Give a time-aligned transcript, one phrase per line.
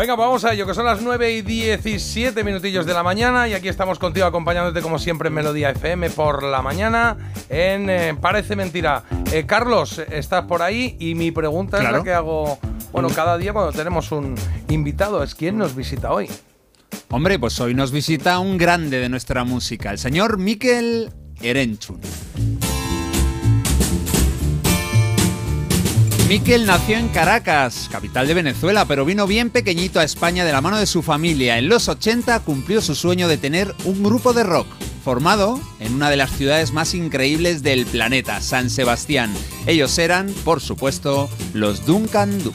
[0.00, 3.52] Venga, vamos a ello, que son las 9 y 17 minutillos de la mañana y
[3.52, 7.18] aquí estamos contigo acompañándote como siempre en Melodía FM por la mañana
[7.50, 9.04] en eh, Parece Mentira.
[9.30, 12.58] Eh, Carlos, estás por ahí y mi pregunta es la que hago,
[12.92, 14.36] bueno, cada día cuando tenemos un
[14.70, 16.30] invitado, es quién nos visita hoy.
[17.10, 21.12] Hombre, pues hoy nos visita un grande de nuestra música, el señor Mikel
[21.42, 22.00] Erenchun.
[26.30, 30.60] Miquel nació en Caracas, capital de Venezuela, pero vino bien pequeñito a España de la
[30.60, 31.58] mano de su familia.
[31.58, 34.68] En los 80 cumplió su sueño de tener un grupo de rock,
[35.04, 39.34] formado en una de las ciudades más increíbles del planeta, San Sebastián.
[39.66, 42.54] Ellos eran, por supuesto, los Duncan Du.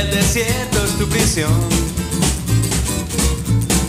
[0.00, 1.52] El desierto es tu prisión.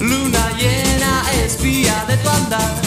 [0.02, 2.82] Luna llena, espía de tu andar,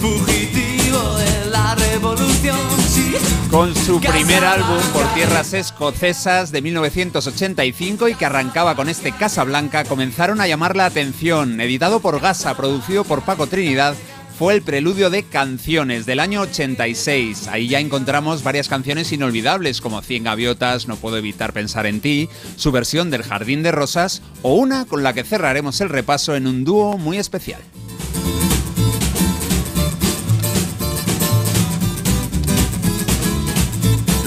[0.00, 2.58] fugitivo de la revolución.
[3.50, 9.84] Con su primer álbum por tierras escocesas de 1985 y que arrancaba con este Casablanca,
[9.84, 11.60] comenzaron a llamar la atención.
[11.60, 13.94] Editado por Gasa, producido por Paco Trinidad
[14.38, 17.48] fue el preludio de Canciones del año 86.
[17.48, 22.28] Ahí ya encontramos varias canciones inolvidables como Cien gaviotas, No puedo evitar pensar en ti,
[22.54, 26.46] su versión del Jardín de Rosas o una con la que cerraremos el repaso en
[26.46, 27.60] un dúo muy especial.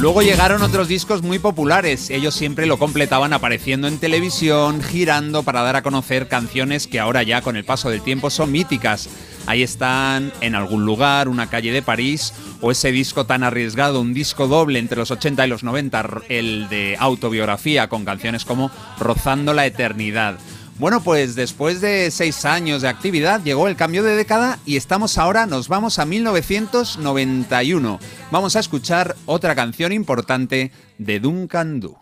[0.01, 5.61] Luego llegaron otros discos muy populares, ellos siempre lo completaban apareciendo en televisión, girando para
[5.61, 9.07] dar a conocer canciones que ahora ya con el paso del tiempo son míticas.
[9.47, 14.13] Ahí están En algún lugar, Una calle de París o ese disco tan arriesgado, un
[14.13, 18.69] disco doble entre los 80 y los 90, el de autobiografía con canciones como
[18.99, 20.37] Rozando la Eternidad.
[20.77, 25.17] Bueno, pues después de seis años de actividad llegó el cambio de década y estamos
[25.17, 27.99] ahora, nos vamos a 1991.
[28.31, 31.97] Vamos a escuchar otra canción importante de Duncan Du.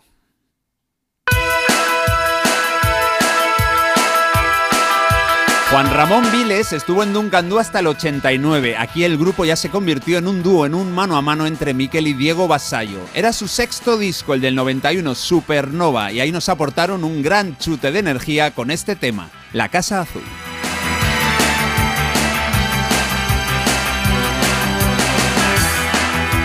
[5.72, 8.76] Juan Ramón Viles estuvo en Duncandú hasta el 89.
[8.76, 11.76] Aquí el grupo ya se convirtió en un dúo, en un mano a mano entre
[11.76, 13.00] Miquel y Diego Basallo.
[13.14, 17.92] Era su sexto disco, el del 91, Supernova, y ahí nos aportaron un gran chute
[17.92, 20.24] de energía con este tema, La Casa Azul.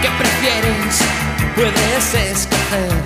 [0.03, 1.01] ¿Qué prefieres?
[1.57, 3.04] Puedes escoger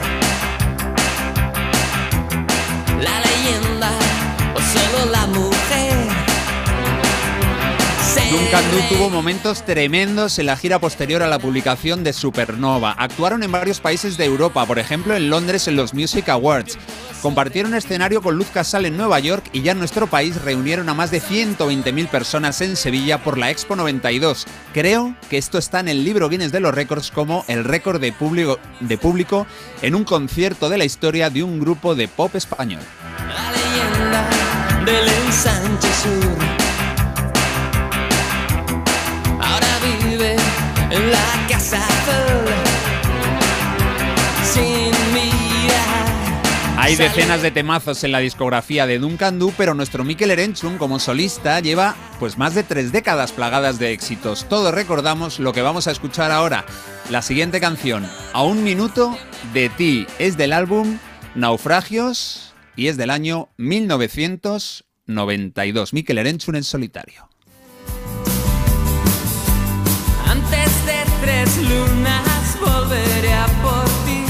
[8.50, 12.92] Duncan Du tuvo momentos tremendos en la gira posterior a la publicación de Supernova.
[12.92, 16.78] Actuaron en varios países de Europa, por ejemplo en Londres en los Music Awards.
[17.20, 20.94] Compartieron escenario con Luz Casal en Nueva York y ya en nuestro país reunieron a
[20.94, 24.47] más de 120.000 personas en Sevilla por la Expo 92.
[24.72, 28.12] Creo que esto está en el libro Guinness de los Récords como el récord de
[28.12, 29.47] público, de público
[29.82, 32.80] en un concierto de la historia de un grupo de pop español.
[33.28, 34.26] La leyenda
[34.86, 36.47] del ensanche sur.
[40.91, 41.87] En la casa
[44.53, 44.93] sin
[46.76, 50.98] Hay decenas de temazos en la discografía de Duncan Du, pero nuestro Mikel Erenchun como
[50.98, 54.48] solista lleva pues más de tres décadas plagadas de éxitos.
[54.48, 56.65] Todos recordamos lo que vamos a escuchar ahora.
[57.10, 59.19] La siguiente canción, A un minuto
[59.53, 60.98] de ti, es del álbum
[61.34, 65.93] Naufragios y es del año 1992.
[65.93, 67.28] Mikel Erenchun en solitario.
[71.69, 74.25] Lunas volveré a por ti.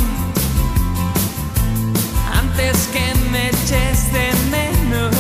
[2.33, 5.15] Antes que me eches de menos.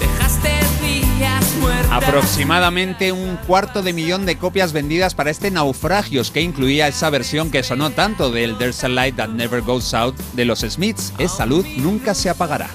[0.00, 0.50] Dejaste
[0.82, 1.90] días muertas.
[1.90, 7.50] Aproximadamente un cuarto de millón de copias vendidas para este Naufragios, que incluía esa versión
[7.50, 11.12] que sonó tanto del There's a Light That Never Goes Out de los Smiths.
[11.18, 12.70] Esa luz nunca se apagará.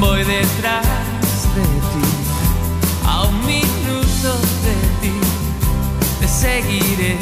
[0.00, 1.13] Voy detrás
[6.44, 7.16] seguiré.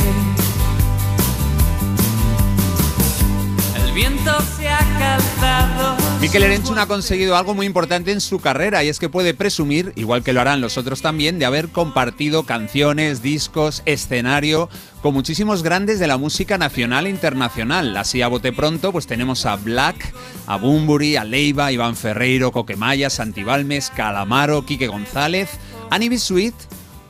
[3.84, 5.96] El viento se ha calzado.
[6.20, 9.92] Mikel Erenchun ha conseguido algo muy importante en su carrera y es que puede presumir,
[9.96, 14.68] igual que lo harán los otros también, de haber compartido canciones, discos, escenario
[15.02, 17.96] con muchísimos grandes de la música nacional e internacional.
[17.96, 20.14] Así a bote pronto, pues tenemos a Black,
[20.46, 25.50] a Bumburi, a Leiva, Iván Ferreiro, Coquemaya, Santibalmes, Calamaro, Quique González,
[25.90, 26.54] Annie Sweet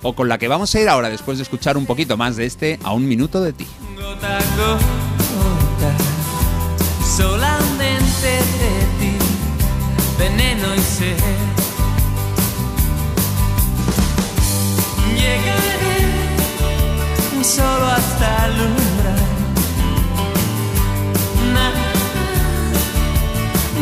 [0.03, 2.47] o con la que vamos a ir ahora después de escuchar un poquito más de
[2.47, 3.67] este A un minuto de ti.
[3.97, 4.43] Gota a
[7.17, 9.13] solamente de ti,
[10.19, 11.17] veneno y sed.
[15.15, 15.99] Llegaré
[17.45, 19.27] solo hasta el umbral.
[21.53, 21.93] Nada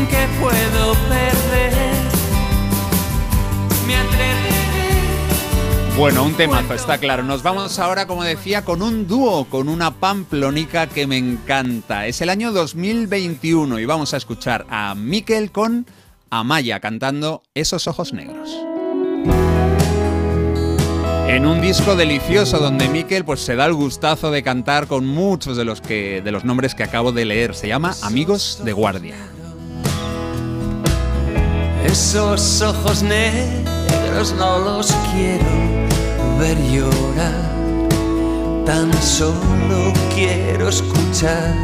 [0.08, 1.39] que puedo perder.
[6.00, 7.22] Bueno, un temazo, está claro.
[7.24, 12.06] Nos vamos ahora, como decía, con un dúo, con una pamplónica que me encanta.
[12.06, 15.84] Es el año 2021 y vamos a escuchar a Miquel con
[16.30, 18.48] Amaya cantando Esos ojos negros.
[21.28, 25.58] En un disco delicioso donde Miquel pues se da el gustazo de cantar con muchos
[25.58, 27.54] de los que de los nombres que acabo de leer.
[27.54, 29.16] Se llama Amigos de Guardia.
[31.84, 35.89] Esos ojos negros no los quiero
[36.40, 37.34] ver llorar.
[38.64, 41.54] Tan solo quiero escuchar.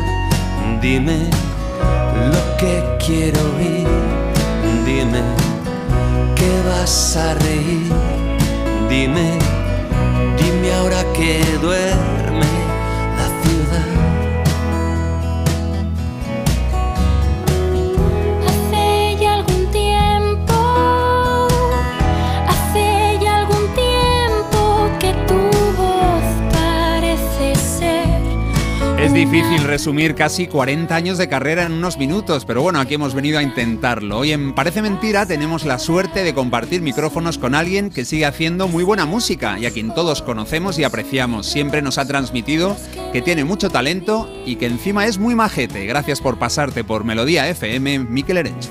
[0.82, 1.31] Dime
[2.31, 3.88] lo que quiero oír.
[4.84, 5.23] Dime
[6.34, 7.93] que vas a reír.
[8.88, 9.38] Dime,
[10.37, 12.06] dime ahora que duerme
[29.17, 33.39] difícil resumir casi 40 años de carrera en unos minutos, pero bueno, aquí hemos venido
[33.39, 34.19] a intentarlo.
[34.19, 38.69] Hoy en Parece Mentira tenemos la suerte de compartir micrófonos con alguien que sigue haciendo
[38.69, 41.47] muy buena música y a quien todos conocemos y apreciamos.
[41.47, 42.77] Siempre nos ha transmitido
[43.15, 45.87] que tiene mucho talento y que encima es muy majete.
[45.87, 48.69] Gracias por pasarte por Melodía FM, Miquel Erencho.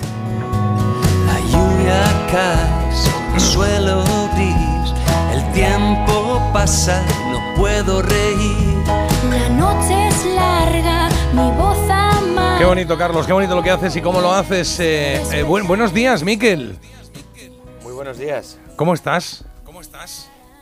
[1.26, 4.04] La lluvia cae suelo
[4.36, 4.94] gris.
[5.34, 9.15] El tiempo pasa, no puedo reír.
[9.30, 12.56] La noche es larga, mi voz ama.
[12.58, 14.80] Qué bonito, Carlos, qué bonito lo que haces y cómo lo haces.
[14.80, 16.78] Eh, eh, buen- buenos días, Miquel.
[17.84, 18.58] Muy buenos días.
[18.76, 19.46] ¿Cómo estás?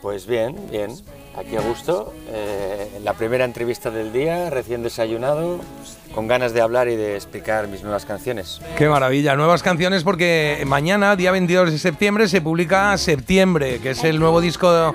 [0.02, 0.92] Pues bien, bien.
[1.38, 2.14] Aquí a gusto.
[2.28, 5.60] Eh, la primera entrevista del día, recién desayunado,
[6.14, 8.62] con ganas de hablar y de explicar mis nuevas canciones.
[8.78, 14.04] Qué maravilla, nuevas canciones porque mañana, día 22 de septiembre, se publica Septiembre, que es
[14.04, 14.94] el nuevo disco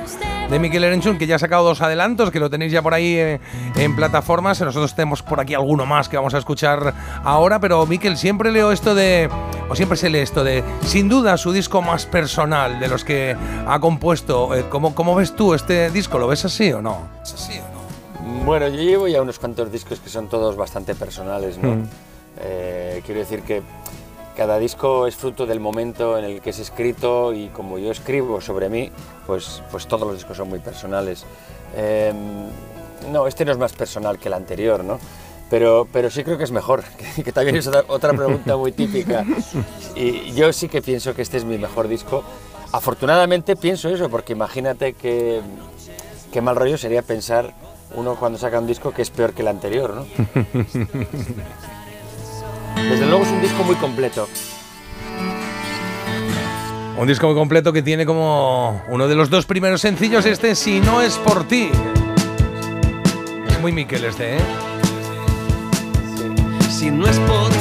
[0.50, 3.16] de Miquel Erenchun, que ya ha sacado dos adelantos, que lo tenéis ya por ahí
[3.16, 3.40] eh,
[3.76, 4.60] en plataformas.
[4.60, 8.72] Nosotros tenemos por aquí alguno más que vamos a escuchar ahora, pero Miquel, siempre leo
[8.72, 9.28] esto de,
[9.68, 13.36] o siempre se lee esto de, sin duda, su disco más personal de los que
[13.66, 14.54] ha compuesto.
[14.54, 16.18] Eh, ¿cómo, ¿Cómo ves tú este disco?
[16.18, 17.08] ¿Lo ves así o no?
[17.22, 17.67] ¿Es así o no?
[18.44, 21.76] Bueno, yo llevo ya unos cuantos discos que son todos bastante personales, ¿no?
[21.76, 21.88] Mm.
[22.40, 23.62] Eh, quiero decir que
[24.36, 28.40] cada disco es fruto del momento en el que es escrito y como yo escribo
[28.40, 28.90] sobre mí,
[29.26, 31.24] pues, pues todos los discos son muy personales.
[31.74, 32.12] Eh,
[33.10, 34.98] no, este no es más personal que el anterior, ¿no?
[35.48, 36.84] Pero, pero sí creo que es mejor,
[37.16, 39.24] que, que también es otra, otra pregunta muy típica.
[39.94, 42.22] Y yo sí que pienso que este es mi mejor disco.
[42.72, 45.40] Afortunadamente pienso eso, porque imagínate que,
[46.30, 47.54] qué mal rollo sería pensar
[47.94, 50.06] uno cuando saca un disco que es peor que el anterior, ¿no?
[52.76, 54.28] Desde luego es un disco muy completo.
[56.96, 60.80] Un disco muy completo que tiene como uno de los dos primeros sencillos este Si
[60.80, 61.70] no es por ti.
[63.48, 64.40] Es muy Miquel este, ¿eh?
[66.70, 67.57] Si no es por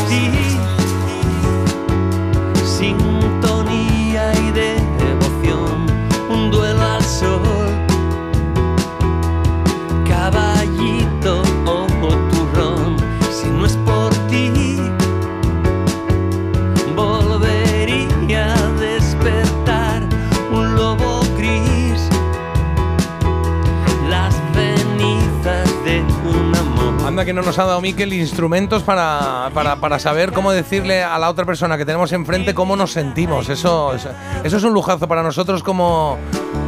[27.28, 31.30] que no nos ha dado Miquel instrumentos para, para, para saber cómo decirle a la
[31.30, 33.50] otra persona que tenemos enfrente cómo nos sentimos.
[33.50, 34.10] Eso, eso,
[34.46, 36.18] es un lujazo para nosotros como,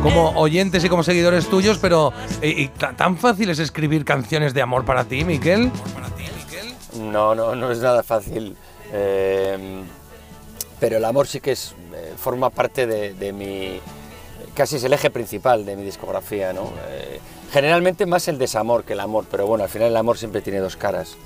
[0.04, 2.12] como oyentes y como seguidores tuyos, pero
[2.98, 5.72] tan fácil es escribir canciones de amor para ti, Miquel.
[7.00, 8.58] No, no, no es nada fácil.
[8.92, 9.82] Eh,
[10.78, 13.80] pero el amor sí que es, eh, forma parte de, de mi.
[14.56, 16.74] casi es el eje principal de mi discografía, ¿no?
[16.90, 17.22] Eh,
[17.52, 20.60] generalmente más el desamor que el amor, pero bueno, al final el amor siempre tiene
[20.60, 21.18] dos caras.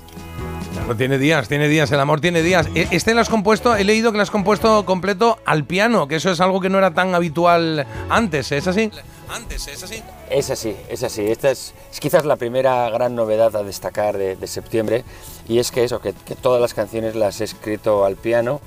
[0.72, 2.66] Claro, tiene días, tiene días, el amor tiene días.
[2.74, 6.16] E- Este lo has compuesto, he leído que lo has compuesto completo al piano, que
[6.16, 8.90] eso es algo que no era tan habitual antes, ¿es así?
[9.28, 10.02] Antes, ¿es así?
[10.30, 11.22] Es así, es así.
[11.26, 15.04] Esta es, es quizás la primera gran novedad a destacar de, de septiembre
[15.48, 18.60] y es que eso, que, que todas las canciones las he escrito al piano,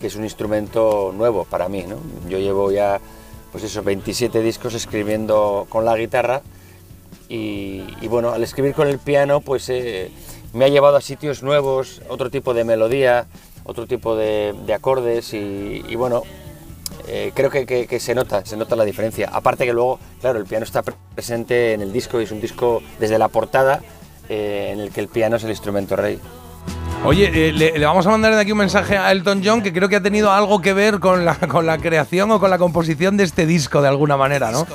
[0.00, 1.84] que es un instrumento nuevo para mí.
[1.86, 1.96] ¿no?
[2.28, 3.00] Yo llevo ya,
[3.52, 6.42] pues eso, 27 discos escribiendo con la guitarra
[7.28, 10.10] y, y bueno, al escribir con el piano, pues eh,
[10.52, 13.26] me ha llevado a sitios nuevos, otro tipo de melodía,
[13.64, 16.22] otro tipo de, de acordes y, y bueno,
[17.08, 19.28] eh, creo que, que- que se nota, se nota la diferencia.
[19.32, 22.40] Aparte que luego, claro, el piano está pre- presente en el disco y es un
[22.40, 23.80] disco desde la portada
[24.28, 26.18] eh, en el que el piano es el instrumento rey.
[27.04, 29.72] Oye, eh, le, le vamos a mandar de aquí un mensaje a Elton John que
[29.72, 32.58] creo que ha tenido algo que ver con la, con la creación o con la
[32.58, 34.66] composición de este disco de alguna manera, ¿no?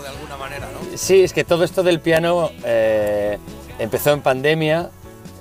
[1.02, 3.40] Sí, es que todo esto del piano eh,
[3.80, 4.92] empezó en pandemia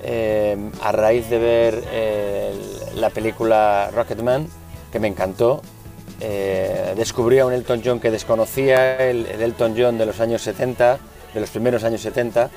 [0.01, 2.51] eh, a raíz de ver eh,
[2.95, 4.47] la película Rocketman,
[4.91, 5.61] que me encantó.
[6.19, 10.97] Descubrí a un Elton John que desconocía, el, el Elton John de los años 70,
[11.31, 12.49] de los primeros años 70.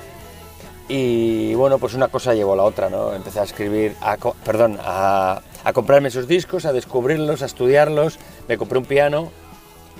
[0.87, 3.13] Y bueno, pues una cosa llevó a la otra, ¿no?
[3.13, 3.95] Empecé a escribir,
[4.43, 8.17] perdón, a, a comprarme esos discos, a descubrirlos, a estudiarlos.
[8.47, 9.31] Me compré un piano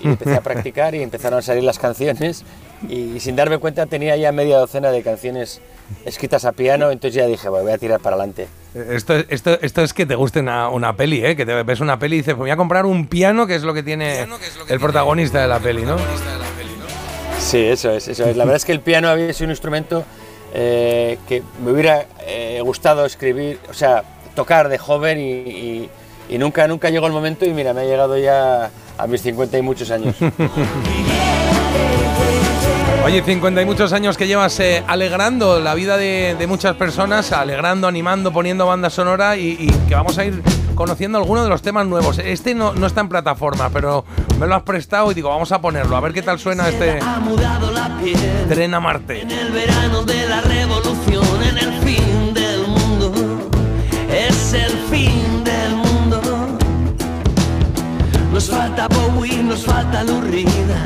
[0.02, 2.44] y empecé a practicar y empezaron a salir las canciones
[2.88, 5.60] y sin darme cuenta tenía ya media docena de canciones
[6.04, 8.48] escritas a piano, entonces ya dije, "Bueno, voy a tirar para adelante.
[8.74, 11.34] Esto, esto, esto es que te guste una, una peli, ¿eh?
[11.36, 13.62] Que te ves una peli y dices, pues voy a comprar un piano, que es
[13.62, 14.26] lo que tiene
[14.68, 15.96] el protagonista de la peli, ¿no?
[17.38, 18.36] Sí, eso es, eso es.
[18.36, 20.04] La verdad es que el piano había sido un instrumento
[20.52, 24.02] eh, que me hubiera eh, gustado escribir, o sea,
[24.34, 25.90] tocar de joven y, y-
[26.28, 29.58] y nunca, nunca llegó el momento y mira, me ha llegado ya a mis 50
[29.58, 30.16] y muchos años.
[33.04, 37.30] Oye, 50 y muchos años que llevas eh, alegrando la vida de, de muchas personas,
[37.30, 40.42] alegrando, animando, poniendo banda sonora y, y que vamos a ir
[40.74, 42.18] conociendo algunos de los temas nuevos.
[42.18, 44.04] Este no, no está en plataforma, pero
[44.40, 46.98] me lo has prestado y digo, vamos a ponerlo, a ver qué tal suena este
[47.00, 49.22] Ha mudado la piel Tren a Marte.
[49.22, 51.80] en el verano de la revolución, en el
[58.36, 60.84] Nos falta Bowie, nos falta Lurrida,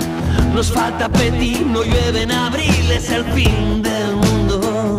[0.55, 2.93] nos falta Petit, no llueve en abril.
[2.93, 4.97] Es el fin del mundo.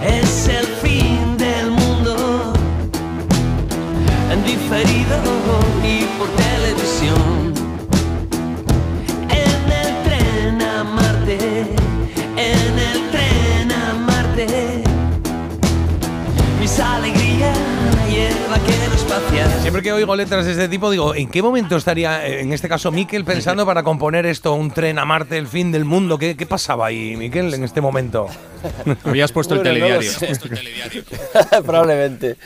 [0.00, 2.52] Es el fin del mundo.
[4.30, 5.18] En diferido
[5.82, 7.52] y por televisión.
[9.28, 11.66] En el tren a Marte,
[12.36, 14.84] en el tren a Marte.
[16.60, 17.58] Mis alegrías
[18.08, 18.97] y el vaquero
[19.62, 22.92] Siempre que oigo letras de este tipo, digo, ¿en qué momento estaría, en este caso,
[22.92, 26.18] Miquel, pensando para componer esto, un tren a Marte, el fin del mundo?
[26.18, 28.28] ¿Qué, qué pasaba ahí, Miquel, en este momento?
[29.04, 30.10] Habías puesto el no telediario.
[31.66, 32.36] Probablemente.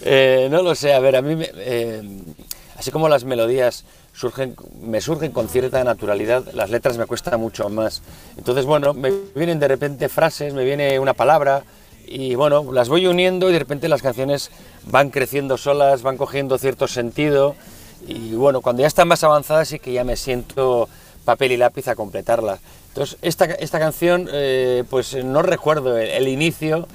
[0.00, 2.02] Eh, no lo sé, a ver, a mí, me- eh,
[2.78, 7.68] así como las melodías surgen, me surgen con cierta naturalidad, las letras me cuestan mucho
[7.68, 8.02] más.
[8.38, 11.64] Entonces, bueno, me vienen de repente frases, me viene una palabra
[12.06, 14.50] y bueno, las voy uniendo y de repente las canciones
[14.90, 17.54] van creciendo solas, van cogiendo cierto sentido
[18.06, 20.88] y bueno, cuando ya están más avanzadas sí que ya me siento
[21.24, 22.58] papel y lápiz a completarla.
[22.88, 26.86] Entonces, esta, esta canción, eh, pues no recuerdo el, el inicio,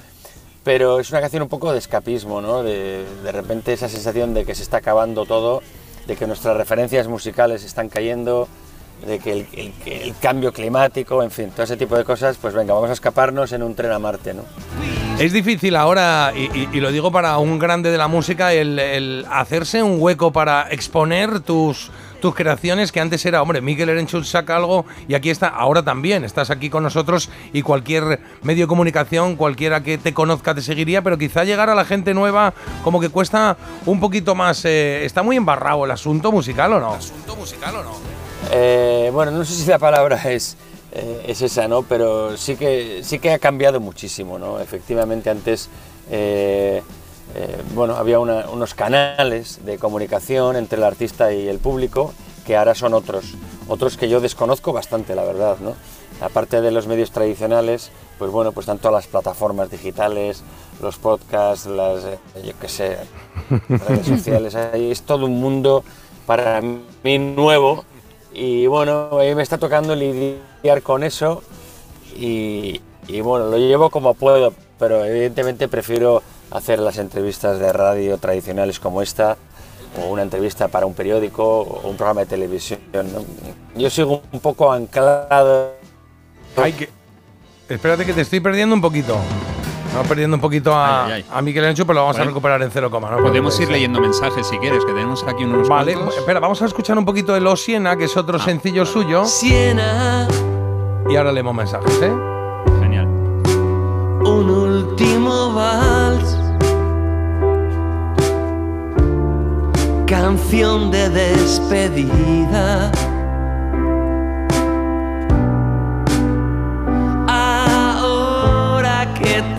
[0.64, 2.62] pero es una canción un poco de escapismo, ¿no?
[2.62, 5.62] De, de repente esa sensación de que se está acabando todo,
[6.06, 8.48] de que nuestras referencias musicales están cayendo,
[9.06, 12.54] de que el, el- el cambio climático, en fin, todo ese tipo de cosas, pues
[12.54, 14.42] venga, vamos a escaparnos en un tren a Marte, ¿no?
[15.18, 18.78] Es difícil ahora, y, y- y lo digo para un grande de la música, el,
[18.78, 21.90] el hacerse un hueco para exponer tus,
[22.22, 26.24] tus creaciones, que antes era, hombre, Miguel Erenchuk saca algo y aquí está, ahora también,
[26.24, 31.02] estás aquí con nosotros y cualquier medio de comunicación, cualquiera que te conozca te seguiría,
[31.02, 34.64] pero quizá llegar a la gente nueva como que cuesta un poquito más.
[34.64, 36.94] eh, ¿Está muy embarrado el asunto musical o no?
[36.94, 38.19] ¿Asunto musical o no?
[38.52, 40.56] Eh, bueno, no sé si la palabra es,
[40.92, 41.82] eh, es esa, ¿no?
[41.82, 44.60] Pero sí que, sí que ha cambiado muchísimo, ¿no?
[44.60, 45.68] Efectivamente, antes,
[46.10, 46.82] eh,
[47.74, 52.12] bueno, había una- unos canales de comunicación entre el artista y el público
[52.44, 53.34] que ahora son otros,
[53.68, 55.74] otros que yo desconozco bastante, la verdad, ¿no?
[56.20, 60.42] Aparte de los medios tradicionales, pues bueno, pues tanto las plataformas digitales,
[60.82, 62.02] los podcasts, las,
[62.44, 62.96] yo qué sé,
[63.68, 65.84] redes sociales, es todo un mundo
[66.26, 67.84] para mí nuevo
[68.32, 71.42] y bueno, a mí me está tocando lidiar con eso
[72.16, 78.18] y, y bueno, lo llevo como puedo, pero evidentemente prefiero hacer las entrevistas de radio
[78.18, 79.36] tradicionales como esta
[80.00, 82.80] o una entrevista para un periódico o un programa de televisión.
[83.76, 85.72] Yo sigo un poco anclado.
[86.56, 86.88] Ay, que...
[87.68, 89.16] Espérate que te estoy perdiendo un poquito.
[89.90, 91.36] Estamos perdiendo un poquito a, Ay, ay, ay.
[91.38, 93.10] a Miquel Erenchuk, pero lo vamos a recuperar en cero coma.
[93.10, 93.18] ¿no?
[93.22, 96.16] Podemos ir leyendo mensajes si quieres, que tenemos aquí unos Vale, cuantos.
[96.16, 98.44] espera, vamos a escuchar un poquito de Los Siena, que es otro Ah.
[98.44, 100.28] sencillo suyo, Siena,
[101.08, 102.12] y ahora leemos mensajes, ¿eh?
[102.80, 103.06] Genial.
[104.22, 106.36] un último vals.
[110.06, 112.92] Canción de despedida.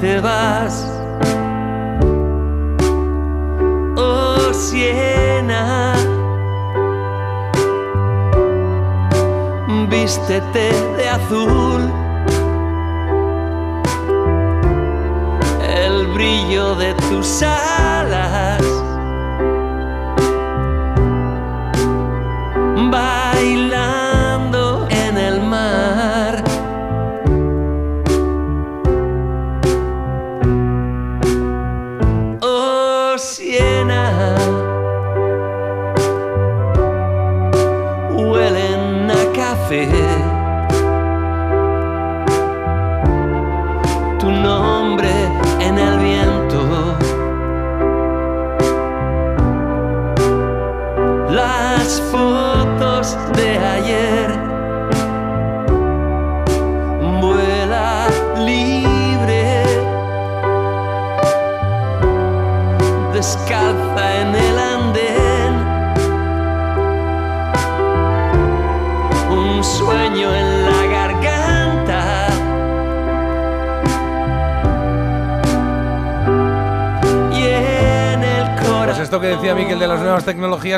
[0.01, 0.83] te vas.
[3.95, 5.93] Oh, Siena,
[9.89, 11.81] vístete de azul.
[15.83, 18.70] El brillo de tus alas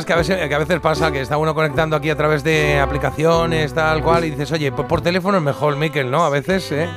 [0.05, 2.79] que a, veces, que a veces pasa, que está uno conectando aquí a través de
[2.79, 6.23] aplicaciones, tal cual, y dices, oye, pues por teléfono es mejor, Miquel, ¿no?
[6.25, 6.87] A veces, ¿eh?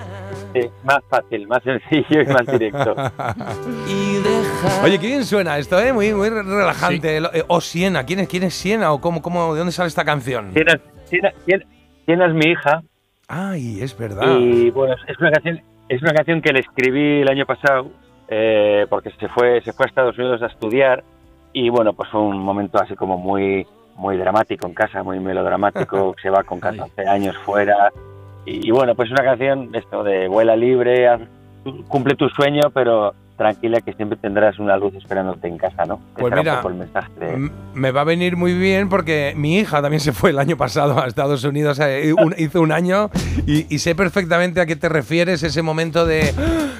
[0.54, 2.94] Sí, más fácil, más sencillo y más directo.
[4.82, 5.92] Oye, qué bien suena esto, ¿eh?
[5.92, 7.20] Muy, muy relajante.
[7.20, 8.92] Lo- eh, O Siena, ¿quién es, quién es Siena?
[8.92, 10.52] ¿O cómo, cómo, de dónde sale esta canción?
[10.54, 10.76] Tienes,
[11.10, 11.66] tienes, tienes-
[12.06, 12.82] tienes mi hija
[13.28, 14.38] Ay, es verdad.
[14.38, 17.90] y bueno, es una canción, es una canción que le escribí el año pasado
[18.28, 21.02] eh, porque se fue, se fue a Estados Unidos a estudiar
[21.64, 26.14] y bueno, pues fue un momento así como muy, muy dramático en casa, muy melodramático.
[26.22, 27.90] se va con 14 años fuera
[28.44, 31.28] y, y bueno, pues una canción esto de vuela libre, haz-
[31.88, 36.00] cumple tu sueño, pero tranquila que siempre tendrás una luz esperándote en casa, ¿no?
[36.16, 39.34] Pues un mira, poco el mensaje de- M- Me va a venir muy bien porque
[39.36, 42.72] mi hija también se fue el año pasado a Estados Unidos, eh, un- hizo un
[42.72, 43.10] año
[43.46, 46.32] y, y sé perfectamente a qué te refieres, ese momento de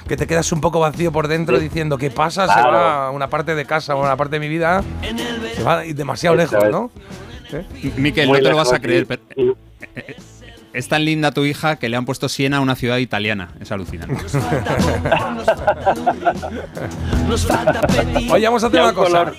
[0.09, 1.65] que te quedas un poco vacío por dentro Sí.
[1.65, 2.47] diciendo, ¿qué pasa?
[2.47, 2.73] Se Claro.
[2.73, 4.83] va a una parte de casa o una parte de mi vida,
[5.55, 6.71] se va demasiado Eso lejos, es.
[6.73, 6.91] ¿no?
[7.97, 9.53] Miquel, muy no te lo vas a creer, y- pero y-
[10.77, 13.49] es tan linda tu hija que le han puesto Siena a una ciudad italiana.
[13.61, 14.15] Es alucinante.
[17.29, 18.31] nos falta pedir.
[18.31, 19.33] Oye, vamos a hacer una un cosa.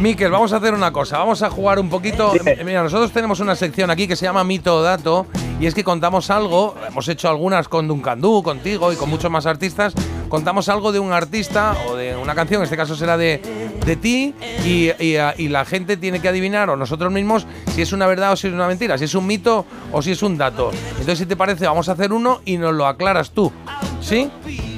[0.00, 1.18] Miquel, vamos a hacer una cosa.
[1.18, 2.32] Vamos a jugar un poquito.
[2.32, 2.62] Dime.
[2.64, 5.26] Mira, nosotros tenemos una sección aquí que se llama Mito o Dato.
[5.60, 6.74] Y es que contamos algo.
[6.86, 9.94] Hemos hecho algunas con Duncan Du, contigo y con muchos más artistas.
[10.28, 12.60] Contamos algo de un artista o de una canción.
[12.60, 13.40] En este caso será de,
[13.86, 14.34] de ti.
[14.64, 18.06] Y, y, ah, y la gente tiene que adivinar, o nosotros mismos, si es una
[18.06, 18.98] verdad o si es una mentira.
[18.98, 20.72] Si es un mito o si es un dato.
[20.90, 23.52] Entonces, si te parece, vamos a hacer uno y nos lo aclaras tú.
[24.00, 24.28] ¿Sí?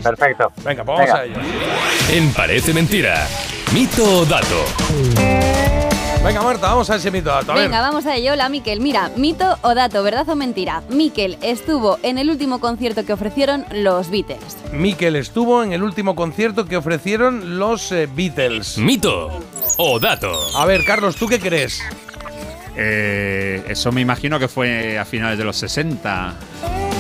[0.03, 0.53] Perfecto.
[0.63, 1.17] Venga, pues vamos Venga.
[1.17, 1.37] a ello.
[2.13, 3.27] En Parece Mentira.
[3.73, 4.65] Mito o dato.
[6.25, 7.53] Venga, Marta, vamos a ese mito o dato.
[7.53, 7.65] A ver.
[7.65, 8.33] Venga, vamos a ello.
[8.33, 8.81] Hola, Miquel.
[8.81, 10.83] Mira, mito o dato, ¿verdad o mentira?
[10.89, 14.57] Miquel estuvo en el último concierto que ofrecieron los Beatles.
[14.73, 18.79] Miquel estuvo en el último concierto que ofrecieron los eh, Beatles.
[18.79, 19.31] Mito
[19.77, 20.33] o dato.
[20.57, 21.81] A ver, Carlos, ¿tú qué crees?
[22.77, 26.35] Eh, eso me imagino que fue a finales de los 60.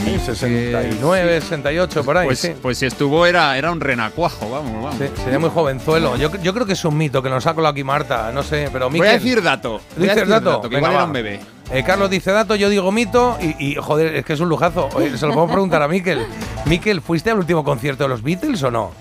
[0.06, 2.52] 69, 68, por ahí, Pues, sí.
[2.62, 4.94] pues si estuvo era, era un renacuajo, vamos, vamos.
[4.98, 6.16] Sí, Sería muy jovenzuelo.
[6.16, 8.68] Yo, yo creo que es un mito que nos ha colado aquí Marta, no sé,
[8.72, 9.00] pero Miquel.
[9.06, 9.80] Voy a decir dato.
[9.96, 10.60] Voy a ¿Dices decir dato?
[10.62, 10.96] que Venga, igual va.
[10.96, 11.40] era un bebé.
[11.72, 14.88] Eh, Carlos dice dato, yo digo mito y, y, joder, es que es un lujazo.
[14.94, 16.24] Oye, se lo podemos preguntar a Miquel.
[16.66, 18.92] Miquel, ¿fuiste al último concierto de los Beatles o no?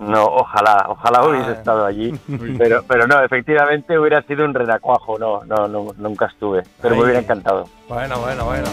[0.00, 1.52] No, ojalá, ojalá hubiese Ah.
[1.52, 2.12] estado allí.
[2.58, 5.18] Pero, pero no, efectivamente hubiera sido un renacuajo.
[5.18, 6.62] No, no, no nunca estuve.
[6.80, 6.98] Pero Ahí.
[6.98, 7.68] me hubiera encantado.
[7.88, 8.66] Bueno, bueno, bueno.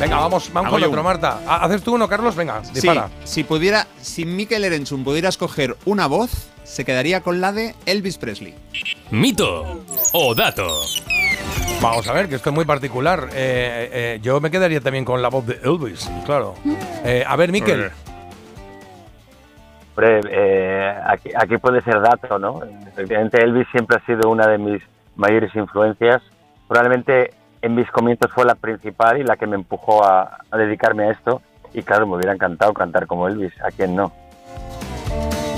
[0.00, 1.02] Venga, vamos, vamos con otro.
[1.02, 1.38] Marta.
[1.46, 2.34] Ha- ¿Haces tú uno, Carlos?
[2.36, 3.08] Venga, Sí, dispara.
[3.24, 8.18] si pudiera, si Mikel Erenchun pudiera escoger una voz, se quedaría con la de Elvis
[8.18, 8.54] Presley.
[9.10, 10.66] Mito o dato.
[11.80, 13.28] Vamos a ver, que esto es muy particular.
[13.32, 16.54] Eh, eh, yo me quedaría también con la voz de Elvis, claro.
[17.04, 17.90] Eh, a ver, Miquel.
[20.04, 22.60] Eh, aquí, aquí puede ser dato, ¿no?
[22.86, 24.82] Efectivamente, Elvis siempre ha sido una de mis
[25.16, 26.22] mayores influencias.
[26.68, 27.32] Probablemente
[27.62, 31.40] en mis comienzos fue la principal y la que me empujó a dedicarme a esto.
[31.72, 33.52] Y claro, me hubiera encantado cantar como Elvis.
[33.62, 34.12] ¿A quién no?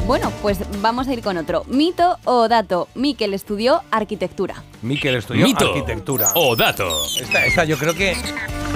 [0.08, 1.64] Bueno, pues vamos a ir con otro.
[1.68, 2.88] Mito o dato.
[2.94, 4.54] Miquel estudió arquitectura.
[4.80, 6.28] Miquel estudió Mito arquitectura.
[6.34, 6.88] o dato.
[7.20, 8.14] Esta, esta yo creo que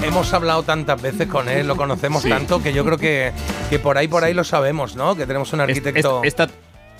[0.03, 2.29] hemos hablado tantas veces con él, lo conocemos Sí.
[2.29, 3.31] tanto, que yo creo que,
[3.71, 5.15] que por ahí, por ahí lo sabemos, ¿no?
[5.15, 6.21] Que tenemos un arquitecto.
[6.23, 6.47] es- esta,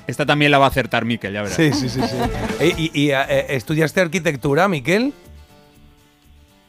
[0.07, 1.55] esta también la va a acertar Mikel, ya verás.
[1.55, 2.17] Sí, sí, sí, sí.
[2.59, 5.13] Eh, ¿Y, y, eh, estudiaste arquitectura, Miquel?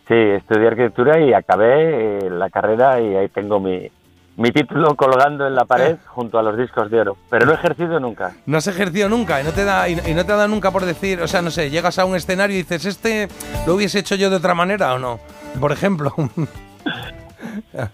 [0.06, 3.88] Sí, estudié arquitectura y acabé eh, la carrera y ahí tengo mi,
[4.36, 7.16] mi título colgando en la pared junto a los discos de oro.
[7.30, 8.32] Pero no he ejercido nunca.
[8.46, 10.84] No has ejercido nunca y no te da y, no te ha dado nunca por
[10.84, 13.28] decir, o sea, no sé, llegas a un escenario y dices, este
[13.66, 15.18] lo hubiese hecho yo de otra manera o no.
[15.60, 16.12] por ejemplo.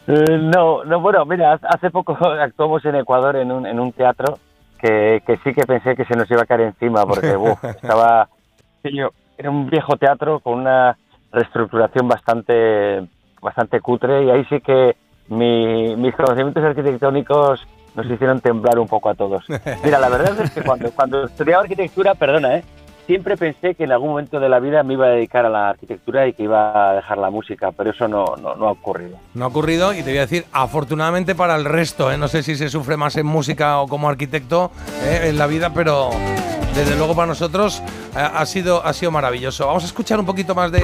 [0.07, 4.38] Eh, no, no, bueno, mira, hace poco actuamos en Ecuador en un, en un teatro
[4.79, 8.29] que, que sí que pensé que se nos iba a caer encima porque uf, estaba...
[8.83, 10.96] era un viejo teatro con una
[11.33, 13.07] reestructuración bastante,
[13.40, 14.96] bastante cutre y ahí sí que
[15.31, 19.45] mi- mis conocimientos arquitectónicos nos hicieron temblar un poco a todos.
[19.83, 22.64] Mira, la verdad es que cuando, cuando estudiaba arquitectura, perdona, ¿eh?
[23.07, 25.71] siempre pensé que en algún momento de la vida me iba a dedicar a la
[25.71, 29.16] arquitectura y que iba a dejar la música, pero eso no, no, no ha ocurrido.
[29.35, 32.16] No ha ocurrido y te voy a decir, afortunadamente para el resto, ¿eh?
[32.16, 34.71] no sé si se sufre más en música o como arquitecto
[35.05, 35.23] ¿eh?
[35.29, 36.11] en la vida, pero
[36.77, 37.83] desde luego para nosotros
[38.16, 39.66] eh, ha, sido, ha sido maravilloso.
[39.66, 40.81] Vamos a escuchar un poquito más de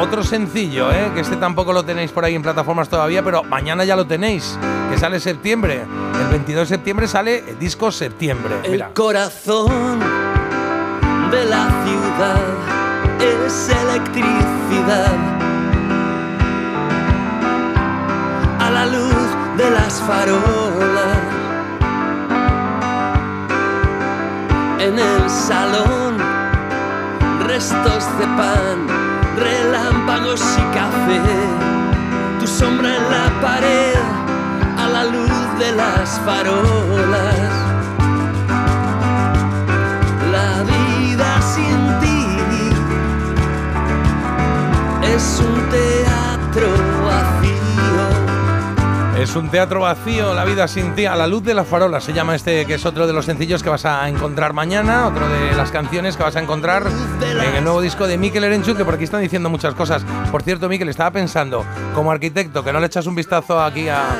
[0.00, 1.10] otro sencillo, ¿eh?
[1.14, 4.58] que este tampoco lo tenéis por ahí en plataformas todavía, pero mañana ya lo tenéis,
[4.90, 5.84] que sale septiembre.
[6.20, 8.56] El 22 de septiembre sale el disco Septiembre.
[8.64, 10.00] El corazón
[11.30, 12.40] de la ciudad
[13.20, 15.14] es electricidad.
[18.58, 21.18] A la luz de las farolas.
[24.78, 26.16] En el salón,
[27.46, 28.99] restos de pan,
[29.40, 31.20] relámpagos y café.
[32.38, 33.94] Tu sombra en la pared,
[34.78, 37.59] a la luz de las farolas.
[49.30, 52.00] Es un teatro vacío, la vida sin ti, a la luz de la farola.
[52.00, 55.28] Se llama este, que es otro de los sencillos que vas a encontrar mañana, otro
[55.28, 56.82] de las canciones que vas a encontrar
[57.22, 60.04] en el nuevo disco de Mikel Erenchuk, que por aquí están diciendo muchas cosas.
[60.32, 61.64] Por cierto, Mikel, estaba pensando,
[61.94, 64.18] como arquitecto, que no le echas un vistazo aquí a,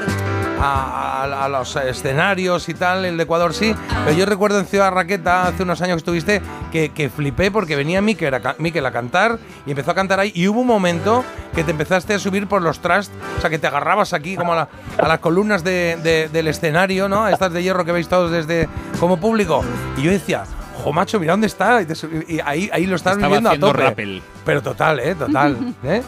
[0.60, 4.66] a- a- a los escenarios y tal, el de Ecuador sí, pero yo recuerdo en
[4.66, 8.84] Ciudad Raqueta, hace unos años que estuviste, que, que flipé porque venía Mikel a, Mikel
[8.86, 12.18] a cantar y empezó a cantar ahí y hubo un momento que te empezaste a
[12.18, 14.68] subir por los trust, o sea, que te agarrabas aquí como a, la-
[14.98, 17.24] a las columnas de- de- del escenario, ¿no?
[17.24, 18.68] A estas de hierro que veis todos desde
[19.00, 19.64] como público.
[19.96, 20.44] Y yo decía,
[20.82, 21.80] jo, macho, mira dónde está.
[21.82, 21.94] Y, te
[22.28, 23.82] y ahí, ahí lo estás Estaba viviendo a tope.
[23.82, 24.22] rappel.
[24.44, 25.14] Pero total, ¿eh?
[25.14, 25.74] Total.
[25.84, 26.02] ¿eh?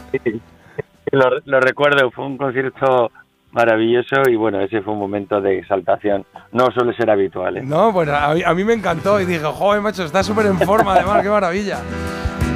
[1.11, 3.11] Lo, lo recuerdo, fue un concierto
[3.53, 6.25] maravilloso y bueno, ese fue un momento de exaltación.
[6.53, 7.59] No suele ser habitual.
[7.59, 7.63] ¿eh?
[7.63, 10.59] No, pues a mí, a mí me encantó y dije, joder, macho, está súper en
[10.59, 11.79] forma, además, qué maravilla.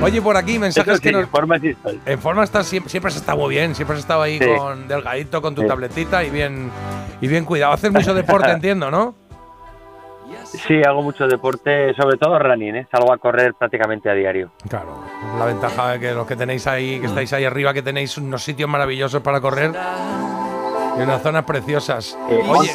[0.02, 1.22] Oye, por aquí, mensajes Eso que sí, nos.
[1.24, 2.00] en forma sí estoy.
[2.04, 4.44] En forma estás siempre, siempre has estado muy bien, siempre has estado ahí Sí.
[4.56, 5.68] con delgadito, con tu Sí.
[5.68, 6.70] tabletita y bien,
[7.20, 7.72] y bien cuidado.
[7.72, 9.14] Haces mucho deporte, entiendo, ¿no?
[10.44, 12.86] Sí, hago mucho deporte, sobre todo running, ¿eh?
[12.90, 14.50] salgo a correr prácticamente a diario.
[14.68, 15.02] Claro,
[15.38, 18.42] la ventaja de que los que tenéis ahí, que estáis ahí arriba, que tenéis unos
[18.42, 19.72] sitios maravillosos para correr
[20.98, 22.16] y unas zonas preciosas.
[22.30, 22.72] Eh, Oye,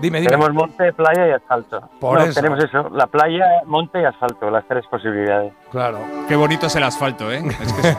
[0.00, 0.30] dime, dime.
[0.30, 1.80] Tenemos monte, playa y asfalto.
[2.00, 2.40] Por No, eso.
[2.40, 5.52] Tenemos eso, la playa, monte y asfalto, las tres posibilidades.
[5.70, 5.98] Claro.
[6.28, 7.42] Qué bonito es el asfalto, ¿eh?
[7.60, 7.96] Es que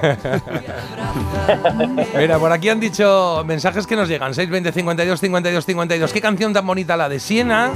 [2.18, 4.34] Mira, por aquí han dicho mensajes que nos llegan.
[4.34, 6.14] 620 52 52 52.
[6.14, 7.72] Qué canción tan bonita la de Siena.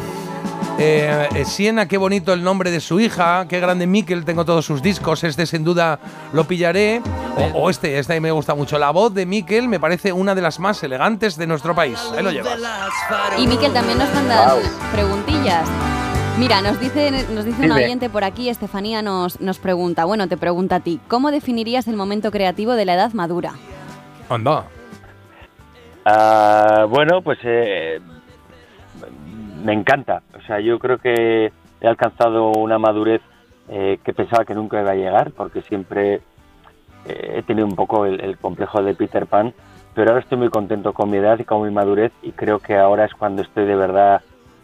[0.79, 3.47] Eh, eh, Siena, qué bonito el nombre de su hija.
[3.47, 5.23] Qué grande Mikel, tengo todos sus discos.
[5.23, 5.99] Este sin duda
[6.33, 7.01] lo pillaré.
[7.35, 8.77] O, o este, este me gusta mucho.
[8.77, 11.99] La voz de Mikel me parece una de las más elegantes de nuestro país.
[12.15, 12.59] Ahí lo llevas.
[13.37, 14.59] Y Miquel también nos mandan
[14.93, 15.67] preguntillas.
[16.37, 20.37] Mira, nos dice, nos dice un oyente por aquí, Estefanía nos, nos pregunta, bueno, te
[20.37, 23.53] pregunta a ti, ¿cómo definirías el momento creativo de la edad madura?
[24.29, 24.65] Anda.
[26.05, 27.99] Ah, bueno, pues eh,
[29.67, 30.21] me encanta.
[30.33, 31.51] O sea, yo creo que
[31.81, 33.21] he alcanzado una madurez
[33.67, 36.21] eh, que pensaba que nunca iba a llegar, porque siempre
[37.05, 39.53] eh, he tenido un poco el, el complejo de Peter Pan,
[39.93, 42.77] pero ahora estoy muy contento con mi edad y con mi madurez y creo que
[42.77, 44.21] ahora es cuando estoy de verdad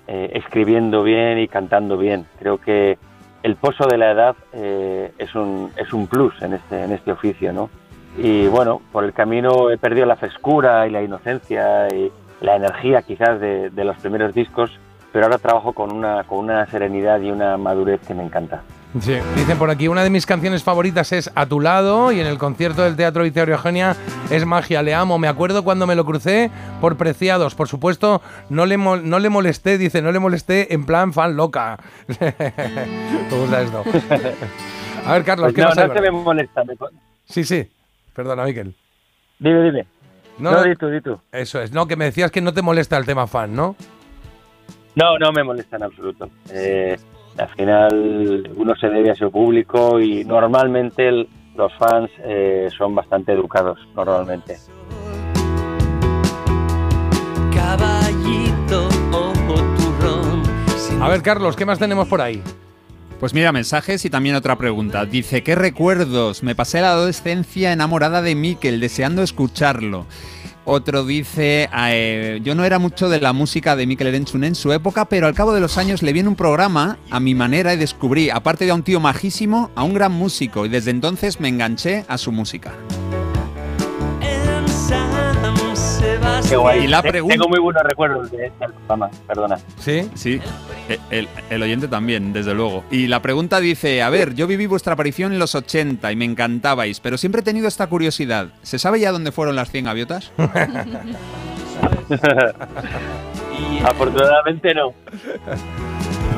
[0.08, 2.26] eh, escribiendo bien y cantando bien.
[2.40, 2.98] Creo que
[3.44, 7.12] el pozo de la edad eh, es, un, es un plus en este, en este
[7.12, 7.70] oficio, ¿no?
[8.18, 13.02] Y bueno, por el camino he perdido la frescura y la inocencia y la energía
[13.02, 14.72] quizás de, de los primeros discos,
[15.14, 18.62] pero ahora trabajo con una, con una serenidad y una madurez que me encanta.
[19.00, 22.28] Sí, dicen por aquí, una de mis canciones favoritas es A tu lado y en
[22.28, 23.96] el concierto del Teatro Vittorio Eugenia
[24.30, 25.18] es Magia, le amo.
[25.18, 27.56] Me acuerdo cuando me lo crucé por Preciados.
[27.56, 31.80] Por supuesto, no le, no le molesté, dice, no le molesté en plan fan loca.
[32.20, 33.84] me gusta esto.
[35.08, 35.88] A ver, Carlos, Pues ¿qué no, pasa?
[35.88, 36.64] no se me molesta.
[36.64, 36.76] me-
[37.26, 37.68] Sí, sí.
[38.14, 38.76] Perdona, Miquel.
[39.40, 39.88] Dime, dime.
[40.38, 41.20] No, No, no, di tú, di tú.
[41.32, 41.72] eso es.
[41.72, 43.76] No, que me decías que no te molesta el tema fan, ¿no?
[44.96, 46.30] No, no me molesta en absoluto.
[46.52, 46.98] Eh,
[47.38, 52.94] al final uno se debe a su público y normalmente el- los fans eh, son
[52.96, 54.58] bastante educados, normalmente.
[61.02, 62.42] A ver, Carlos, ¿qué más tenemos por ahí?
[63.20, 65.06] Pues mira, mensajes y también otra pregunta.
[65.06, 66.44] Dice, ¿qué recuerdos?
[66.44, 70.06] Me pasé la adolescencia enamorada de Mikel, deseando escucharlo.
[70.66, 74.72] Otro dice, eh, yo no era mucho de la música de Mikel Erenchun en su
[74.72, 77.74] época, pero al cabo de los años le vi en un programa a mi manera
[77.74, 81.40] y descubrí, aparte de a un tío majísimo, a un gran músico y desde entonces
[81.40, 82.74] me enganché a su música.
[86.54, 86.84] Qué guay.
[86.84, 89.58] Y la pregunta- Tengo muy buenos recuerdos de este programa, perdona.
[89.80, 90.08] ¿Sí?
[90.14, 90.40] Sí,
[91.10, 92.84] el, el oyente también, desde luego.
[92.92, 96.26] Y la pregunta dice, a ver, yo viví vuestra aparición en los 80 y me
[96.26, 98.50] encantabais, pero siempre he tenido esta curiosidad.
[98.62, 100.32] ¿Se sabe ya dónde fueron las 100 gaviotas?
[103.84, 104.94] Afortunadamente no.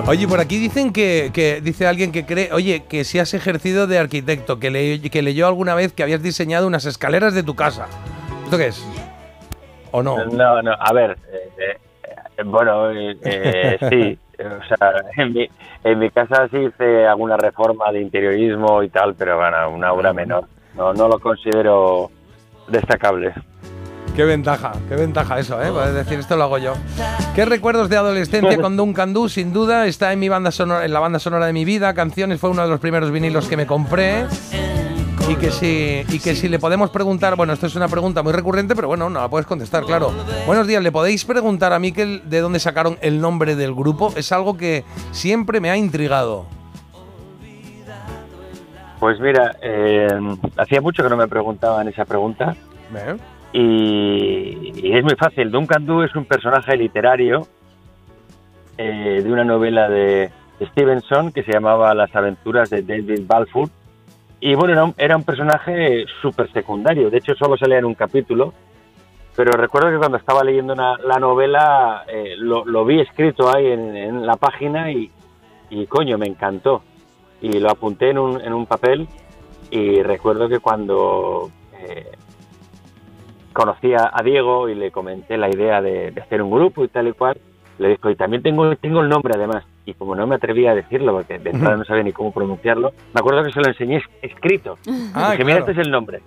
[0.07, 3.85] Oye, por aquí dicen que, que- dice alguien que cree, oye, que si has ejercido
[3.87, 7.55] de arquitecto, que, le- que leyó alguna vez que habías diseñado unas escaleras de tu
[7.55, 7.87] casa.
[8.45, 8.81] ¿Esto qué es?
[9.91, 10.25] ¿O no?
[10.25, 15.47] No, no, a ver, eh, eh, bueno, eh, eh, sí, o sea, en mi,
[15.83, 20.13] en mi casa sí hice alguna reforma de interiorismo y tal, pero bueno, una obra
[20.13, 20.45] menor.
[20.75, 22.11] No, no lo considero
[22.67, 23.33] destacable.
[24.15, 25.69] Qué ventaja, qué ventaja eso, ¿eh?
[25.69, 26.73] Poder decir, esto lo hago yo.
[27.35, 29.27] ¿Qué recuerdos de adolescencia con Duncan Du?
[29.27, 31.93] Sin duda, está en mi banda sonora, en la banda sonora de mi vida.
[31.93, 34.25] Canciones fue uno de los primeros vinilos que me compré.
[35.27, 38.31] Y que si, y que si le podemos preguntar, bueno, esto es una pregunta muy
[38.31, 40.11] recurrente, pero bueno, no la puedes contestar, claro.
[40.45, 44.13] Buenos días, ¿le podéis preguntar a Miquel de dónde sacaron el nombre del grupo?
[44.15, 46.45] Es algo que siempre me ha intrigado.
[48.99, 50.07] Pues mira, eh,
[50.57, 52.55] hacía mucho que no me preguntaban esa pregunta
[52.95, 53.17] ¿Eh?
[53.51, 55.51] y, y es muy fácil.
[55.51, 57.47] Duncan Du es un personaje literario
[58.77, 60.29] eh, de una novela de
[60.71, 63.69] Stevenson que se llamaba Las aventuras de David Balfour.
[64.39, 67.09] Y bueno, era un, era un personaje súper secundario.
[67.09, 68.53] De hecho, solo salía en un capítulo.
[69.35, 74.25] Pero recuerdo que cuando estaba leyendo una- la novela eh, lo, vi escrito ahí en,
[74.25, 75.11] la página y,
[75.89, 76.83] coño, me encantó.
[77.41, 79.07] Y lo apunté en un, en un papel
[79.71, 81.49] y recuerdo que cuando
[81.81, 82.11] eh,
[83.51, 86.87] conocí a, a Diego y le comenté la idea de, de hacer un grupo y
[86.87, 87.37] tal y cual,
[87.77, 89.65] le dijo, y también tengo, tengo el nombre además.
[89.85, 92.91] Y como no me atrevía a decirlo, porque de entrada no sabía ni cómo pronunciarlo,
[93.13, 94.77] me acuerdo que se lo enseñé es- escrito.
[95.13, 95.59] Ah, Dije, mira, claro.
[95.59, 96.21] este es el nombre.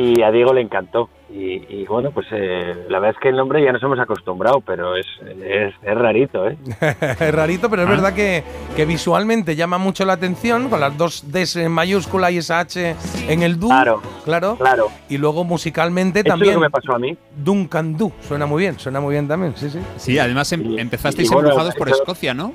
[0.00, 1.08] Y a Diego le encantó.
[1.30, 4.62] Y, y bueno, pues eh, la verdad es que el nombre ya nos hemos acostumbrado,
[4.62, 5.06] pero es,
[5.44, 6.56] es, es rarito, ¿eh?
[7.20, 8.42] es rarito, pero es verdad que,
[8.74, 12.94] que visualmente llama mucho la atención, con las dos Ds en mayúscula y esa H
[13.28, 13.68] en el Du.
[13.68, 14.56] Claro, Claro.
[14.56, 14.88] claro.
[15.10, 16.54] Y luego musicalmente Eso es lo también.
[16.54, 17.16] que me pasó a mí.
[17.36, 18.10] Duncan Du.
[18.20, 19.80] Suena muy bien, suena muy bien también, sí, sí.
[19.96, 22.54] Sí, además em- Y- empezasteis y bueno, empujados por eso- Escocia, ¿no?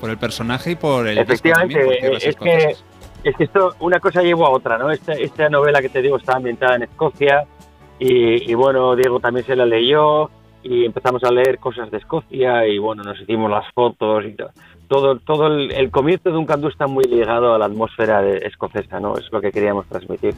[0.00, 2.76] Por el personaje y por el Efectivamente, también, por es que.
[3.30, 4.90] Es que esto, una cosa llevó a otra, ¿no?
[4.90, 7.44] Esta, esta novela que te digo está ambientada en Escocia
[7.98, 10.30] y, y bueno, Diego también se la leyó
[10.62, 14.50] y empezamos a leer cosas de Escocia y bueno, nos hicimos las fotos y to-
[14.88, 15.16] todo.
[15.18, 19.00] Todo el, el comienzo de un candú está muy ligado a la atmósfera de- escocesa,
[19.00, 19.16] ¿no?
[19.16, 20.34] Es lo que queríamos transmitir.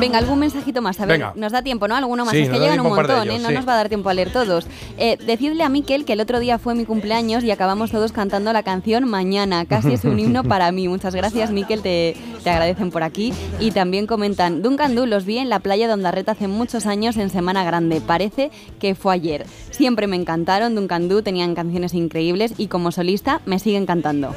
[0.00, 1.00] Venga, algún mensajito más.
[1.00, 1.32] A ver, Venga.
[1.36, 1.96] nos da tiempo, ¿no?
[1.96, 2.32] Alguno más.
[2.34, 3.38] Sí, es que llegan un montón, ¿eh?
[3.38, 3.54] No sí.
[3.54, 4.66] nos va a dar tiempo a leer todos.
[4.98, 8.52] Eh, decidle a Miquel que el otro día fue mi cumpleaños y acabamos todos cantando
[8.52, 9.64] la canción Mañana.
[9.66, 10.88] Casi es un himno para mí.
[10.88, 11.82] Muchas gracias, Miquel.
[11.82, 13.32] Te, te agradecen por aquí.
[13.60, 17.16] Y también comentan, Duncan Du los vi en la playa de Ondarreta hace muchos años
[17.16, 18.00] en Semana Grande.
[18.00, 19.46] Parece que fue ayer.
[19.70, 20.74] Siempre me encantaron.
[20.74, 24.34] Duncan Du tenían canciones increíbles y como solista me siguen cantando.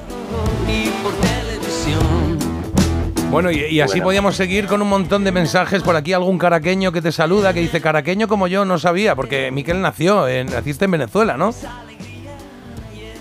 [3.32, 4.06] Bueno, y, y así Bueno.
[4.06, 5.84] podíamos seguir con un montón de mensajes.
[5.84, 9.52] Por aquí algún caraqueño que te saluda, que dice, caraqueño como yo, no sabía, porque
[9.52, 11.52] Miquel nació, en, naciste en Venezuela, ¿no?
[11.52, 11.68] Sí,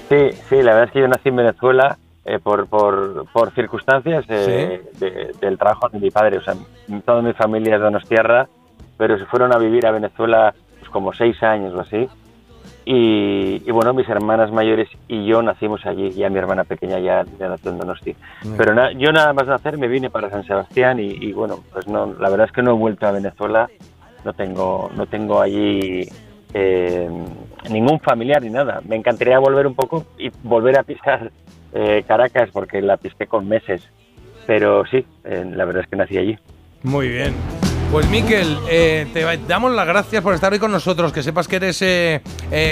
[0.09, 4.83] sí, la verdad es que yo nací en Venezuela eh, por, por, por circunstancias eh,
[4.99, 6.39] de- del trabajo de mi padre.
[6.39, 6.55] O sea,
[7.05, 8.49] toda mi familia es de Donostierra,
[8.97, 12.09] pero se fueron a vivir a Venezuela pues, como seis años o así.
[12.87, 17.25] Y, y bueno, mis hermanas mayores y yo nacimos allí, ya mi hermana pequeña ya,
[17.39, 18.15] ya nació en Donosti.
[18.59, 21.87] Pero na- yo nada más nacer me vine para San Sebastián y, y bueno, pues
[21.89, 23.71] no, la verdad es que no he vuelto a Venezuela,
[24.25, 26.07] no tengo, no tengo allí
[26.53, 27.09] eh,
[27.71, 28.81] ningún familiar ni nada.
[28.87, 31.31] Me encantaría volver un poco y volver a pisar
[31.75, 33.83] eh, Caracas porque la pisé con meses.
[34.47, 36.39] Pero sí, eh, la verdad es que nací allí.
[36.83, 37.35] Muy bien.
[37.91, 41.13] Pues Miquel, eh, te damos las gracias por estar hoy con nosotros.
[41.13, 41.83] Que sepas que eres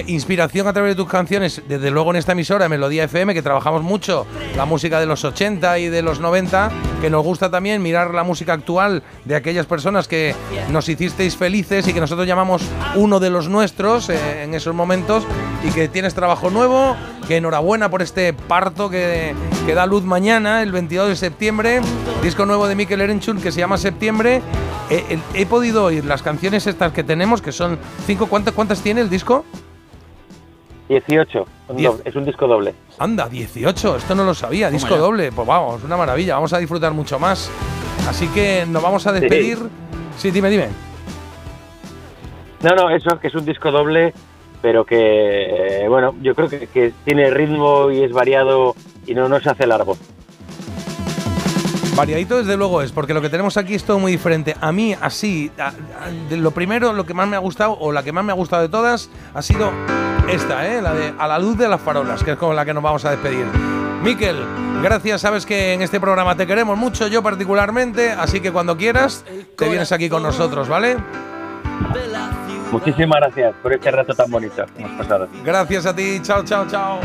[0.09, 3.83] inspiración a través de tus canciones, desde luego en esta emisora, Melodía FM, que trabajamos
[3.83, 8.15] mucho la música de los 80 y de los 90, que nos gusta también mirar
[8.15, 10.35] la música actual de aquellas personas que
[10.71, 12.63] nos hicisteis felices y que nosotros llamamos
[12.97, 15.25] uno de los nuestros en esos momentos
[15.65, 19.35] y que tienes trabajo nuevo, que enhorabuena por este parto que,
[19.67, 21.81] que da luz mañana, el 22 de septiembre,
[22.23, 24.43] disco nuevo de Mikel Erenchun que se llama Septiembre.
[24.91, 29.01] Eh, he podido oír las canciones estas que tenemos, que son cinco, ¿cuántas, cuántas tiene
[29.01, 29.45] el disco?
[30.89, 31.91] 18, un Diez.
[31.91, 32.75] doble- es un disco doble.
[32.99, 34.99] Anda, 18, esto no lo sabía, disco ya.
[35.01, 35.33] doble.
[35.33, 37.51] Pues vamos, una maravilla, vamos a disfrutar mucho más.
[38.09, 39.59] Así que nos vamos a despedir.
[40.19, 40.69] Sí, dime, dime.
[42.63, 44.13] No, no, eso, que es un disco doble,
[44.63, 48.75] pero que, eh, bueno, yo creo que, que tiene ritmo y es variado
[49.07, 49.97] y no, no se hace largo.
[51.95, 54.57] Variadito desde luego es, porque lo que tenemos aquí es todo muy diferente.
[54.61, 55.73] A mí, así, a- a-
[56.31, 58.35] de lo primero, lo que más me ha gustado, o la que más me ha
[58.35, 59.71] gustado de todas, ha sido
[60.29, 60.81] esta, ¿eh?
[60.81, 63.05] la de A la luz de las farolas, que es con la que nos vamos
[63.05, 63.45] a despedir.
[64.03, 64.37] Miquel,
[64.83, 69.25] gracias, sabes que en este programa te queremos mucho, yo particularmente, así que cuando quieras,
[69.57, 70.97] te vienes aquí con nosotros, ¿vale?
[72.73, 75.29] Muchísimas gracias por este rato tan bonito que hemos pasado.
[75.45, 77.01] Gracias a ti, chao, chao, chao.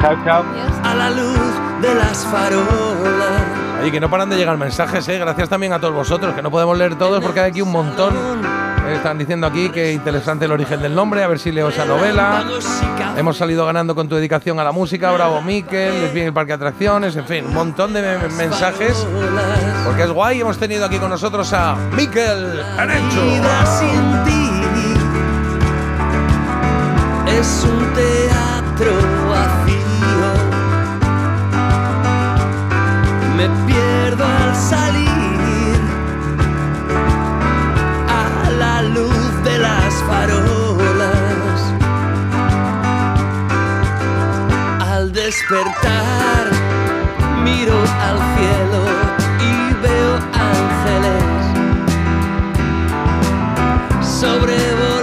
[0.00, 0.44] Chao, chao.
[0.82, 3.80] a la luz de las farolas.
[3.80, 5.18] Oye, que no paran de llegar mensajes, ¿eh?
[5.18, 8.63] Gracias también a todos vosotros, que no podemos leer todos porque hay aquí un montón.
[8.92, 12.44] Están diciendo aquí que interesante el origen del nombre, a ver si leo esa novela.
[13.16, 16.48] Hemos salido ganando con tu dedicación a la música, bravo Miquel, les viene el parque
[16.52, 19.06] de atracciones, en fin, un montón de me- mensajes.
[19.84, 23.22] Porque es guay, hemos tenido aquí con nosotros a Miquel Arencho.
[27.26, 28.92] es un teatro
[29.30, 29.84] vacío.
[33.36, 35.03] Me pierdo al salir
[45.24, 46.50] despertar.
[47.42, 48.80] Miro al cielo
[49.40, 50.14] y veo
[50.52, 51.24] ángeles
[54.20, 54.93] sobrevolando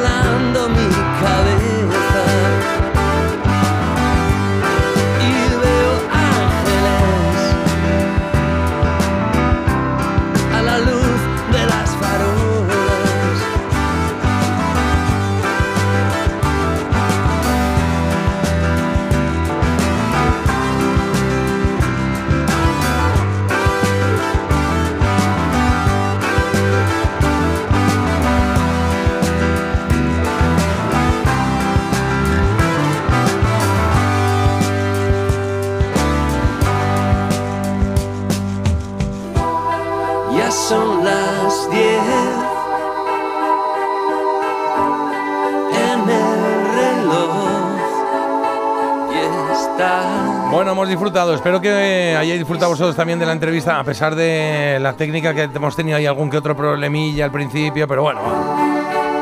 [51.12, 51.36] disfrutado.
[51.36, 55.43] Espero que hayáis disfrutado vosotros también de la entrevista, a pesar de la técnica que
[55.43, 58.21] hemos tenido ahí algún que otro problemilla al principio, pero bueno.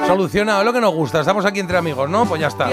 [0.05, 1.21] Solucionado, lo que nos gusta.
[1.21, 2.25] Estamos aquí entre amigos, ¿no?
[2.25, 2.69] Pues ya está.